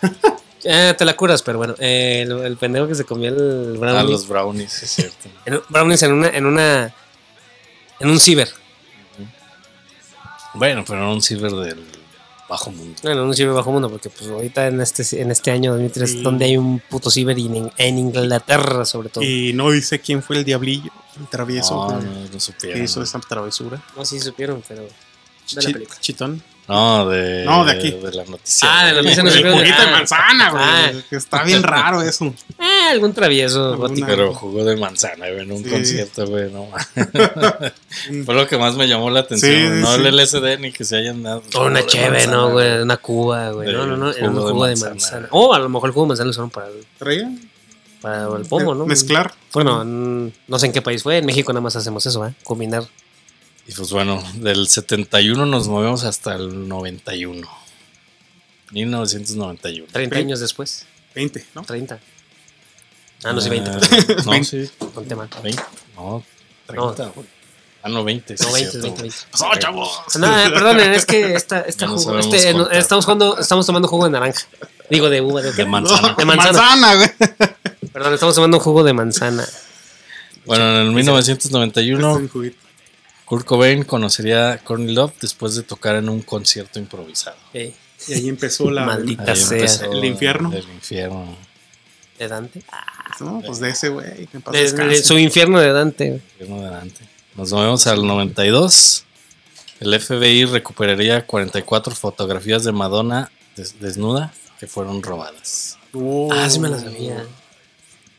[0.00, 0.08] sí.
[0.68, 3.78] Eh, te la curas, pero bueno, eh, el, el pendejo que se comió el Ah,
[3.78, 4.10] brownie.
[4.10, 5.28] los brownies, es cierto.
[5.44, 6.92] en- brownies en una, en una,
[8.00, 8.48] en un ciber.
[10.54, 11.84] bueno, pero no un ciber del
[12.48, 12.94] bajo mundo.
[13.02, 16.22] Bueno, un ciber bajo mundo, porque pues ahorita en este, en este año 2003 Sí.
[16.22, 19.24] donde hay un puto ciber en, Inglaterra sobre todo.
[19.24, 22.84] Y no dice quién fue el diablillo, el travieso No, que- no, no que supieron.
[22.84, 23.82] hizo esa travesura.
[23.96, 24.86] No, sí supieron, pero.
[26.00, 26.42] Chitón.
[26.68, 27.92] No, de, No, de aquí.
[27.92, 28.68] De la noticia.
[28.70, 29.90] Ah, de la noticia El juguito de ah.
[29.90, 30.62] manzana, güey.
[30.64, 30.92] Ah.
[31.08, 32.34] que Está bien raro eso.
[32.58, 34.06] Ah, algún travieso gótico.
[34.06, 35.70] Pero jugó de manzana, güey, en un Sí.
[35.70, 36.68] concierto, güey, no
[38.24, 39.52] Fue lo que más me llamó la atención.
[39.52, 40.02] Sí, no sí.
[40.02, 41.42] el LSD ni que se hayan dado.
[41.54, 42.78] O una jugo cheve, manzana, ¿no, güey?
[42.82, 43.72] Una cuba, güey.
[43.72, 44.10] No, no, no.
[44.10, 44.90] Era un jugo de jugo manzana.
[44.90, 45.28] manzana.
[45.30, 47.30] O a lo mejor el jugo de manzana lo usaron para el, ¿Traía?
[48.00, 48.86] para el pomo, ¿no?
[48.86, 49.32] Mezclar.
[49.52, 51.18] Bueno, no sé en qué país fue.
[51.18, 52.34] En México nada más hacemos eso, ¿eh?
[52.44, 52.84] Combinar.
[53.68, 57.48] Y pues bueno, del 71 nos movemos hasta el 91.
[58.72, 59.88] 1991.
[59.92, 60.20] 30 Ok.
[60.20, 60.86] años después.
[61.14, 61.62] 20, ¿no?
[61.62, 61.98] 30.
[63.24, 63.70] Ah, no, sí, 20.
[63.70, 64.70] Eh, no, sí.
[64.94, 65.28] Conté mal.
[65.42, 65.62] 20.
[65.96, 66.22] No,
[66.66, 67.06] 30.
[67.08, 67.26] güey.
[67.82, 68.36] Ah, no, 20.
[68.36, 69.10] sí, No, 20, cierto, 20, güey.
[69.10, 69.26] 20.
[69.30, 70.00] ¡Pasó, chavos!
[70.18, 73.88] No, eh, perdonen, es que esta, esta no jugo, este, no, estamos jugando, estamos tomando
[73.88, 74.42] jugo de naranja.
[74.90, 76.14] Digo, de uva, de, De manzana.
[76.16, 76.52] De manzana.
[76.60, 77.10] manzana, güey.
[77.92, 79.46] Perdón, estamos tomando un jugo de manzana.
[80.44, 82.65] Bueno, en el Este 1991, es un juguito.
[83.26, 87.36] Kurt Cobain conocería a Courtney Love después de tocar en un concierto improvisado.
[87.52, 87.74] Ey,
[88.08, 88.84] Y ahí empezó la.
[88.86, 89.56] Maldita Ahí sea.
[89.58, 90.52] empezó El infierno.
[90.52, 91.36] El infierno.
[92.18, 92.62] ¿De Dante?
[93.20, 94.28] No, pues de ese, güey.
[95.02, 96.08] su infierno de Dante.
[96.08, 97.00] el infierno de Dante.
[97.34, 99.04] Nos movemos al 92.
[99.80, 105.76] El FBI recuperaría 44 fotografías de Madonna des- desnuda que fueron robadas.
[105.92, 106.30] Oh.
[106.32, 107.26] Ah, sí me la sabía.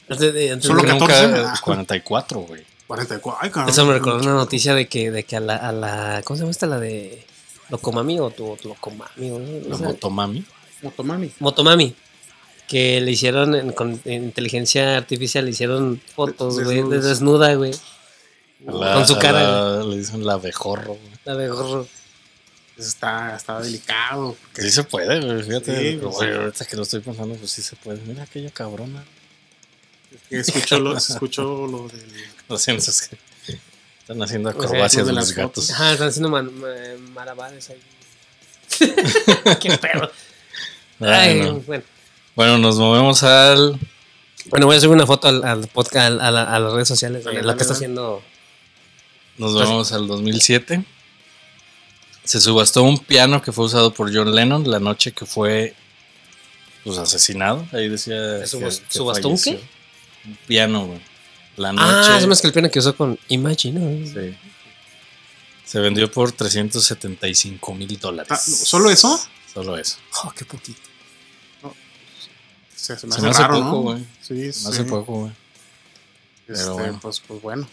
[0.09, 1.27] Antes de- antes Solo de- Creo que 14.
[1.29, 2.63] nunca- 44, güey.
[2.87, 3.39] 44.
[3.41, 3.69] Ay, cabrón.
[3.69, 6.21] Eso me recordó una noticia de que, de que a, la, a la.
[6.23, 6.67] ¿Cómo se llama esta?
[6.67, 7.25] La de.
[7.69, 9.29] Locomami o tu Locomami.
[9.29, 9.69] ¿no?
[9.69, 10.45] La motomami.
[10.81, 11.31] Motomami.
[11.39, 11.95] Motomami.
[12.67, 17.53] Que le hicieron en- con en inteligencia artificial, le hicieron fotos, De- güey, de desnuda,
[17.55, 17.73] güey.
[18.65, 19.41] Con su cara.
[19.79, 21.11] la- le dicen la abejorro, güey.
[21.25, 21.87] La gorro.
[22.75, 24.35] Pues está, está delicado.
[24.55, 25.43] Sí se puede, güey.
[25.43, 25.97] Fíjate.
[26.01, 26.25] Pues, sí.
[26.25, 27.99] ahorita que lo estoy pensando, pues sí se puede.
[28.05, 29.03] Mira aquella cabrona.
[30.29, 32.03] Escuchó lo, escuchó lo del.
[32.49, 33.17] Lo siento, es que
[33.99, 35.69] están haciendo acrobacias de los gatos.
[35.71, 36.67] Ajá, están haciendo man- ma-
[37.13, 37.79] malabares ahí.
[39.59, 40.11] Qué pedo.
[40.99, 41.63] Ay, Bueno.
[41.65, 41.83] bueno.
[42.35, 43.79] Bueno, nos movemos al.
[44.45, 46.87] Bueno, voy a subir una foto al, al podcast, al- a, la- a las redes
[46.87, 48.21] sociales de lo que está haciendo.
[49.37, 50.83] Nos vamos al 2007.
[52.23, 55.73] Se subastó un piano que fue usado por John Lennon la noche que fue
[56.83, 57.65] pues, asesinado.
[57.71, 58.45] Ahí decía.
[58.45, 59.67] ¿Se que- subas- que subastó un falleció.
[60.27, 61.01] Un piano, güey.
[61.55, 62.17] La Ah, noche.
[62.19, 63.79] es más que el piano que usó con Imagine.
[63.79, 64.05] ¿no?
[64.05, 64.35] Sí.
[65.65, 68.31] Se vendió por 375 mil dólares.
[68.31, 69.19] Ah, ¿Solo eso?
[69.53, 69.97] Solo eso.
[70.23, 70.81] Oh, qué poquito.
[72.75, 73.75] Se, se me Se hace me hace raro, poco, ¿no?
[73.81, 74.05] güey.
[74.21, 74.89] Sí, No hace sí.
[74.89, 75.31] poco, güey.
[76.47, 76.99] Este, pero bueno.
[77.01, 77.67] Pues, pues bueno.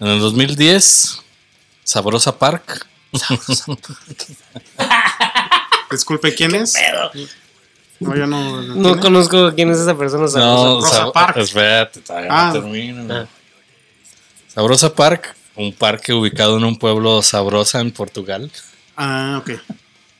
[0.00, 1.20] En el 2010,
[1.84, 2.86] Sabrosa Park.
[5.90, 6.74] Disculpe, ¿quién es?
[8.00, 8.62] No, yo no.
[8.62, 9.00] No ¿quién es?
[9.00, 10.24] conozco quién es esa persona.
[10.24, 10.80] No, sabrosa.
[10.80, 11.36] Rosa Sab- Park.
[11.38, 12.46] Espérate, todavía Ah.
[12.48, 13.14] no termino.
[13.14, 13.26] Ah.
[14.48, 18.50] Sabrosa Park, un parque ubicado en un pueblo Sabrosa en Portugal.
[18.96, 19.50] Ah, ok.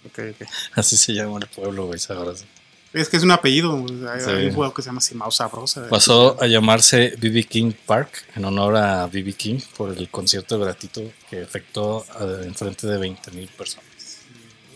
[0.07, 0.49] Ok, ok.
[0.75, 2.45] Así se llama el pueblo, güey, Sabrosa.
[2.93, 3.75] Es que es un apellido.
[4.11, 4.31] Hay, Sí.
[4.31, 5.87] hay un juego que se llama Simao Sabrosa.
[5.91, 11.03] Pasó a llamarse BB King Park en honor a BB King por el concierto gratuito
[11.29, 13.85] que efectuó eh, en frente de 20 mil personas.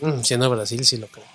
[0.01, 1.25] Mm, siendo Brasil, sí lo creo.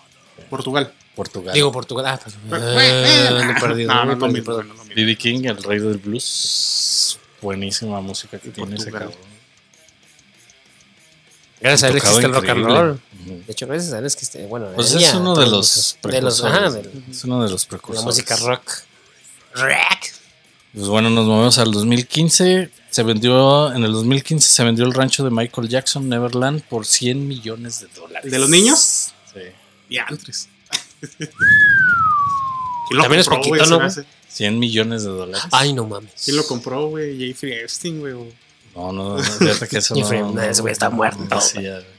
[0.51, 0.93] Portugal.
[1.15, 1.55] Portugal.
[1.55, 2.07] Digo Portugal.
[2.07, 4.85] Ah, no, No, no.
[4.95, 7.19] BB King, el rey del blues.
[7.41, 9.13] Buenísima música que tiene ese cabrón.
[11.61, 13.01] Gracias a él existe el rock and roll.
[13.47, 16.21] De hecho, gracias a él es que este, bueno, Pues es uno de los de
[16.21, 16.93] los, ajá, precursores.
[17.11, 18.05] Es uno de los la precursores.
[18.05, 18.71] música rock.
[19.55, 20.13] Rock.
[20.75, 22.71] Pues bueno, nos movemos al 2015.
[22.91, 27.27] Se vendió, en el 2015 se vendió el rancho de Michael Jackson, Neverland, por 100
[27.27, 28.25] millones de dólares.
[28.27, 29.13] ¿El de los niños?
[29.33, 29.41] Sí.
[29.89, 30.49] Diantres.
[33.01, 33.87] También es poquito, se ¿no, me güey?
[33.89, 34.05] hace?
[34.29, 35.43] 100 millones de dólares.
[35.51, 36.13] Ay, no mames.
[36.25, 37.19] ¿Quién lo compró, güey?
[37.19, 38.15] Jeffrey Epstein, güey.
[38.75, 41.19] No, no, no, fíjate que eso Jeffrey, no, no, ese güey está muerto.
[41.29, 41.41] no.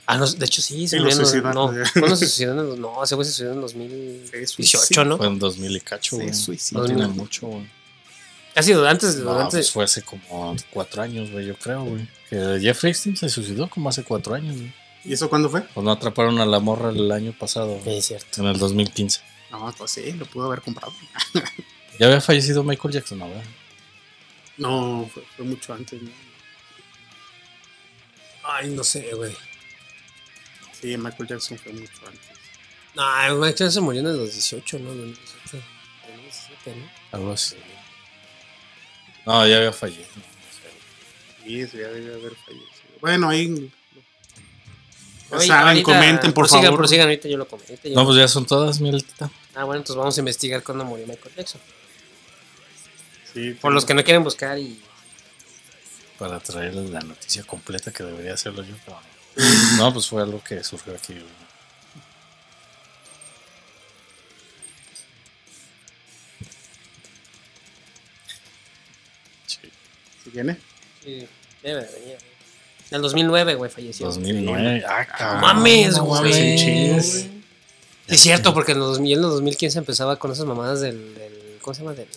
[0.06, 1.74] Ah, no, de hecho sí, se Sí, lo murió No.
[2.00, 2.54] ¿cuándo se suicidó?
[2.78, 5.04] No, ese güey se suicidó en 2018, suicidó.
[5.06, 5.18] ¿no?
[5.18, 6.60] Fue en 2000 y cacho, Sí, güey.
[6.72, 7.68] No tiene mucho, güey.
[8.54, 9.52] Casi antes, No, antes.
[9.54, 12.08] pues fue hace como cuatro años, güey, yo creo, güey.
[12.30, 14.74] Que Jeffrey Epstein se suicidó como hace cuatro años, güey.
[15.08, 15.62] ¿Y eso cuándo fue?
[15.62, 18.42] Pues no atraparon a la morra el año pasado, Sí, es cierto.
[18.42, 19.22] en el 2015.
[19.52, 20.94] No, pues sí, lo pudo haber comprado.
[22.00, 23.28] Ya había fallecido Michael Jackson, ¿no?
[23.28, 23.42] güey?
[24.58, 26.12] No, fue, fue mucho antes, ¿no?
[28.44, 29.34] Ay, no sé, güey.
[30.80, 32.22] Sí, Michael Jackson fue mucho antes.
[32.96, 33.04] No,
[33.38, 34.92] Michael Jackson se murió en los 18, ¿no?
[34.92, 35.58] En los 18.
[36.08, 36.90] En los 17, ¿no?
[37.18, 37.56] Algo así.
[39.26, 40.08] No, ya había fallecido.
[41.44, 43.00] Sí, eso ya debe haber fallecido.
[43.02, 43.72] Bueno, ahí.
[45.32, 46.78] Oye, saben, ahorita- comenten, por prosigan, favor.
[46.80, 47.74] Prosigan, ahorita yo lo comento.
[47.90, 49.30] No, pues ya son todas, mi altita.
[49.56, 51.62] Ah, bueno, entonces vamos a investigar cuándo murió Michael Jackson.
[53.34, 54.82] Sí, Por los que no quieren buscar y.
[56.18, 59.00] Para traerles la noticia completa que debería hacerlo yo, pero
[59.78, 61.16] No, pues fue algo que surgió aquí.
[69.46, 69.60] Sí,
[70.24, 70.58] ¿Sí viene?
[71.04, 71.28] Sí,
[71.64, 72.18] debe de venir.
[72.90, 74.06] En el 2009, güey, falleció.
[74.08, 74.84] 2009.
[74.88, 76.58] Ah, cabrón, mames, no güey.
[76.58, 77.30] Sí,
[78.08, 81.58] es cierto, porque en el 2000, en el 2015 empezaba con esas mamadas del, del-
[81.62, 81.94] ¿Cómo se llama?
[81.96, 82.08] Del,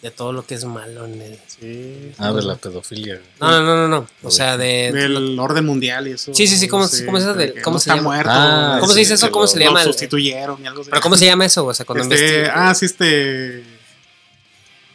[0.00, 1.38] de todo lo que es malo en el.
[1.46, 2.12] Sí.
[2.18, 3.20] Ah, de la pedofilia.
[3.40, 3.88] No, no, no, no.
[3.88, 4.06] no.
[4.24, 4.90] O sea, de.
[4.92, 6.34] Del orden mundial y eso.
[6.34, 8.08] Sí, sí, sí, ¿cómo- Sí, cómo es eso del- cómo no se está llama?
[8.08, 8.30] muerto.
[8.32, 9.30] Ah, ¿Cómo se dice eso?
[9.30, 9.82] ¿Cómo lo- se le Lo llama?
[9.82, 10.90] el- sustituyeron y algo así.
[10.90, 11.64] ¿Pero cómo se llama eso?
[11.66, 13.62] O sea, cuando Este, ah, sí, este.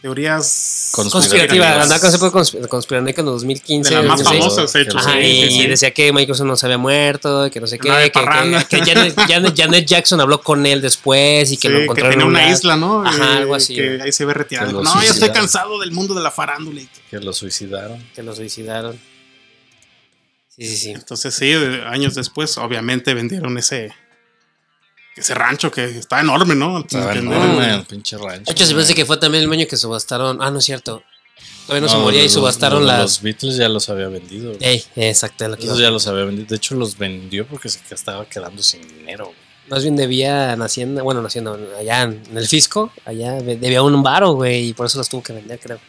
[0.07, 2.53] Teorías Conspirativa, andaba con ese conspirativas.
[2.65, 3.89] consp- conspiranoica en el 2015.
[3.89, 4.53] De las más 2016.
[4.55, 4.97] famosas, hecho.
[4.97, 5.67] Ajá, sí, y sí, sí.
[5.67, 9.15] decía que Microsoft no se había muerto, que no sé qué, que, que, que Janet,
[9.27, 12.35] Janet- Janet Jackson habló con él después y que lo que encontraron tenía en un
[12.35, 13.05] una isla, ¿no?
[13.05, 14.67] Ajá, Eh, algo así, Que ahí se ve retirado.
[14.67, 16.79] Que No, ya estoy cansado del mundo de la farándula.
[16.81, 18.01] y que- Que lo suicidaron.
[18.15, 18.97] Que lo suicidaron.
[20.47, 20.89] Sí, sí, sí.
[20.91, 21.53] Entonces, sí,
[21.85, 23.93] años después, obviamente vendieron ese.
[25.17, 26.85] Ese rancho que está enorme, ¿no?
[26.85, 28.43] Que- enorme el pinche rancho.
[28.45, 30.37] De hecho, se parece que fue también el año que subastaron.
[30.41, 31.03] Ah, no es cierto.
[31.65, 32.99] Todavía no, se moría y subastaron los- las.
[33.01, 34.53] Los Beatles ya los había vendido.
[34.59, 35.47] Ey, exacto.
[35.47, 36.47] Lo que Esos ya los había vendido.
[36.47, 39.25] De hecho, los vendió porque se estaba quedando sin dinero.
[39.25, 39.37] güey.
[39.69, 43.81] Más bien debía en Hacienda, bueno, en Hacienda, allá en el fisco, allá de- debía
[43.83, 45.79] un varo, güey, y por eso los tuvo que vender, creo.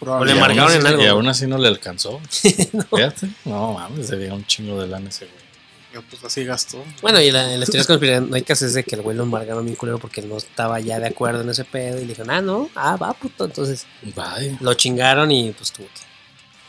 [0.00, 0.32] probable.
[0.34, 1.02] le marcaron en algo.
[1.02, 2.20] Y aún así no le alcanzó.
[2.30, 3.28] Fíjate.
[3.44, 5.47] No mames, debía un chingo de lana ese güey.
[5.92, 6.84] Yo, Pues así gastó.
[7.00, 9.76] Bueno, y la, en las teorías conspiranoicas es de que el güey lo embargaron bien
[9.76, 12.68] culero porque no estaba ya de acuerdo en ese pedo y le dijeron, ah, no,
[12.74, 13.46] ah, va, puto.
[13.46, 14.58] Entonces Bye.
[14.60, 16.00] lo chingaron y pues tuvo que.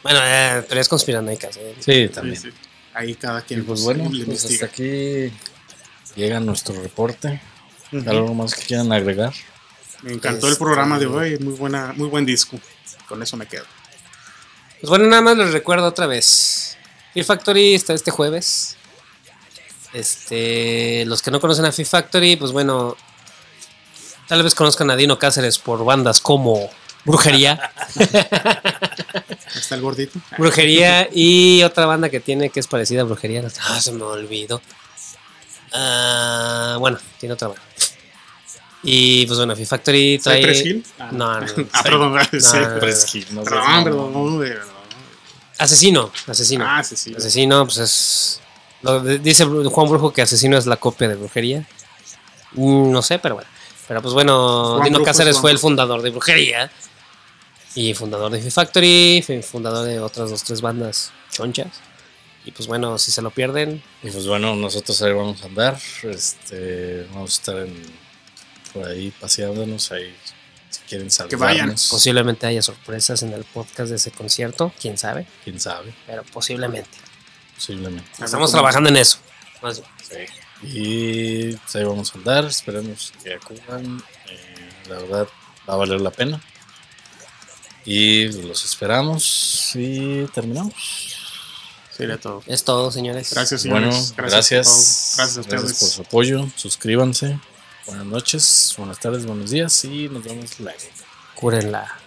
[0.03, 1.75] Bueno, eh, teorías conspiranoicas, eh.
[1.79, 2.37] Sí, también.
[2.41, 2.49] sí.
[2.93, 4.67] Ahí cada Y quien pues pues, bueno, le pues hasta investiga.
[4.67, 5.33] aquí
[6.15, 7.41] llega nuestro reporte.
[7.91, 8.09] Ujú.
[8.09, 9.33] ¿Algo más que quieran agregar?
[10.03, 12.57] Me encantó Este- el programa de hoy, muy buena, muy buen disco.
[13.07, 13.65] Con eso me quedo.
[14.79, 16.77] Pues bueno, nada más les recuerdo otra vez.
[17.13, 18.77] Fear Factory está este jueves.
[19.93, 22.95] Este, los que no conocen a Fear Factory, pues bueno,
[24.27, 26.69] tal vez conozcan a Dino Cáceres por bandas como
[27.05, 27.71] Brujería,
[29.55, 30.19] Está el gordito.
[30.37, 33.43] Brujería y otra banda que tiene que es parecida a Brujería.
[33.61, 34.61] Ah, se me olvidó.
[35.73, 37.63] Ah, bueno, tiene otra banda.
[38.83, 40.37] Y pues bueno, Fear Factory trae.
[40.37, 40.85] ¿Cypress Hill?
[40.99, 41.09] Ah.
[41.11, 41.65] No, no, no.
[41.73, 42.13] Ah, perdón.
[42.15, 42.29] no, sí.
[42.33, 42.39] no.
[42.39, 44.59] Cypress Hill, Perdón, perdón.
[45.57, 46.65] Asesino, asesino.
[46.65, 47.13] Ah, sí.
[47.15, 48.41] Asesino, pues es.
[48.81, 51.67] Lo de- dice Juan Brujo que Asesino es la copia de brujería.
[52.53, 53.49] Mm, No sé, pero bueno.
[53.87, 56.71] Pero pues bueno, Juan Dino Brujo Cáceres fue el fundador de brujería.
[57.75, 59.23] Y fundador de Factory.
[59.43, 61.67] Fundador de otras dos, tres bandas chonchas.
[62.45, 65.77] Y pues bueno, si se lo pierden, Y pues bueno, nosotros ahí vamos a andar.
[66.03, 67.83] Este, vamos a estar en,
[68.73, 70.15] por ahí paseándonos ahí.
[70.69, 71.29] Si quieren vayan.
[71.31, 71.87] saludarnos.
[71.89, 74.71] posiblemente haya sorpresas en el podcast de ese concierto.
[74.79, 76.89] Quién sabe, Quién sabe, pero posiblemente.
[77.59, 78.09] Posiblemente.
[78.23, 79.17] Estamos trabajando en eso.
[79.61, 80.29] Más bien.
[80.63, 82.45] Y pues ahí vamos a andar.
[82.45, 84.01] Esperemos que acudan.
[84.29, 85.27] Eh, la verdad,
[85.67, 86.41] va a valer la pena.
[87.85, 91.15] Y los esperamos y terminamos.
[91.95, 92.43] Sería todo.
[92.45, 93.31] Es todo, señores.
[93.33, 94.13] Gracias, Bueno, señores.
[94.15, 94.67] gracias.
[94.67, 95.17] por todo.
[95.17, 95.79] Gracias a ustedes.
[95.79, 96.47] por su apoyo.
[96.55, 97.39] Suscríbanse.
[97.85, 100.77] Buenas noches, buenas tardes, buenos días y nos vemos luego.
[101.33, 101.98] Cúrenla.